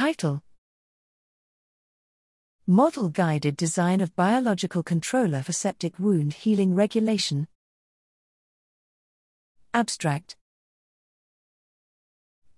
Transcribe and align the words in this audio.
Title 0.00 0.42
Model 2.66 3.10
Guided 3.10 3.54
Design 3.54 4.00
of 4.00 4.16
Biological 4.16 4.82
Controller 4.82 5.42
for 5.42 5.52
Septic 5.52 5.98
Wound 5.98 6.32
Healing 6.32 6.74
Regulation. 6.74 7.46
Abstract 9.74 10.36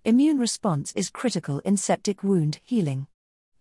Immune 0.05 0.39
response 0.39 0.93
is 0.95 1.09
critical 1.09 1.59
in 1.65 1.75
septic 1.75 2.23
wound 2.23 2.61
healing. 2.63 3.07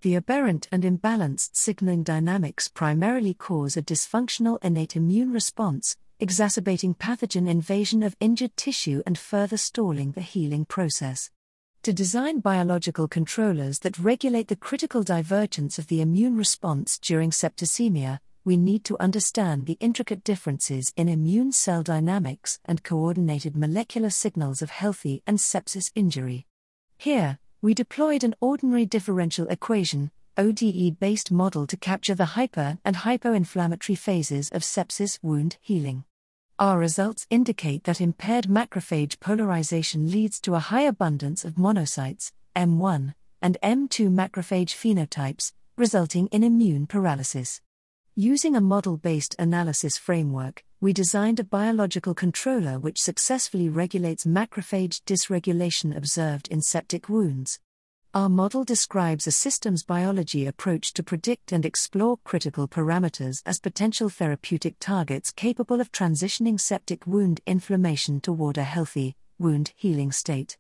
The 0.03 0.15
aberrant 0.15 0.69
and 0.71 0.85
imbalanced 0.85 1.57
signaling 1.57 2.05
dynamics 2.05 2.69
primarily 2.69 3.35
cause 3.35 3.77
a 3.77 3.83
dysfunctional 3.83 4.63
innate 4.63 4.95
immune 4.95 5.33
response, 5.33 5.97
exacerbating 6.21 6.95
pathogen 6.95 7.49
invasion 7.49 8.05
of 8.05 8.15
injured 8.21 8.57
tissue 8.57 9.03
and 9.05 9.19
further 9.19 9.57
stalling 9.57 10.13
the 10.13 10.21
healing 10.21 10.67
process. 10.67 11.33
To 11.83 11.93
design 11.93 12.39
biological 12.39 13.09
controllers 13.09 13.81
that 13.81 13.99
regulate 13.99 14.47
the 14.47 14.55
critical 14.55 15.03
divergence 15.03 15.81
of 15.81 15.89
the 15.89 16.01
immune 16.01 16.37
response 16.37 16.97
during 16.97 17.31
septicemia, 17.33 18.21
we 18.45 18.57
need 18.57 18.85
to 18.85 18.97
understand 19.01 19.67
the 19.67 19.77
intricate 19.81 20.23
differences 20.23 20.93
in 20.97 21.09
immune 21.09 21.51
cell 21.51 21.83
dynamics 21.83 22.61
and 22.65 22.85
coordinated 22.85 23.57
molecular 23.57 24.11
signals 24.11 24.63
of 24.63 24.71
healthy 24.71 25.25
and 25.27 25.39
sepsis 25.39 25.91
injury. 25.97 26.47
Here, 26.99 27.41
we 27.61 27.75
deployed 27.75 28.23
an 28.23 28.37
ordinary 28.41 28.87
differential 28.87 29.49
equation, 29.49 30.13
ODE 30.37 31.01
based 31.01 31.33
model 31.33 31.67
to 31.67 31.77
capture 31.77 32.15
the 32.15 32.37
hyper 32.37 32.79
and 32.85 32.95
hypoinflammatory 32.95 33.99
phases 33.99 34.51
of 34.51 34.63
sepsis 34.63 35.19
wound 35.21 35.57
healing. 35.61 36.05
Our 36.63 36.79
results 36.79 37.27
indicate 37.29 37.83
that 37.83 38.01
impaired 38.01 38.45
macrophage 38.45 39.19
polarization 39.19 40.13
leads 40.13 40.39
to 40.43 40.55
a 40.55 40.61
high 40.61 40.83
abundance 40.83 41.45
of 41.45 41.57
monocytes, 41.57 42.31
M1, 42.55 43.15
and 43.41 43.59
M2 43.65 44.09
macrophage 44.09 44.71
phenotypes, 44.71 45.51
resulting 45.77 46.29
in 46.29 46.45
immune 46.45 46.87
paralysis. 46.87 47.61
Using 48.15 48.55
a 48.55 48.61
model 48.61 48.97
based 48.97 49.35
analysis 49.41 49.99
framework, 49.99 50.63
we 50.81 50.93
designed 50.93 51.41
a 51.41 51.45
biological 51.59 52.15
controller 52.15 52.79
which 52.79 53.03
successfully 53.03 53.69
regulates 53.69 54.25
macrophage 54.25 55.01
dysregulation 55.03 55.97
observed 55.97 56.47
in 56.47 56.63
septic 56.63 57.09
wounds. 57.09 57.59
Our 58.15 58.29
model 58.29 58.63
describes 58.63 59.27
a 59.27 59.33
systems 59.33 59.85
biology 59.85 60.47
approach 60.47 60.93
to 60.95 61.03
predict 61.03 61.51
and 61.51 61.65
explore 61.65 62.19
critical 62.25 62.69
parameters 62.69 63.41
as 63.47 63.59
potential 63.59 64.11
therapeutic 64.11 64.75
targets 64.79 65.31
capable 65.31 65.81
of 65.81 65.91
transitioning 65.93 66.61
septic 66.61 67.07
wound 67.07 67.41
inflammation 67.47 68.21
toward 68.21 68.59
a 68.59 68.65
healthy, 68.65 69.17
wound 69.39 69.73
healing 69.77 70.13
state. 70.13 70.59